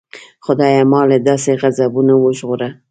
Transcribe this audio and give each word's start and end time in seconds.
خدایه 0.45 0.83
ما 0.91 1.01
له 1.09 1.17
داسې 1.27 1.51
غضبونو 1.61 2.13
وژغوره. 2.19 2.69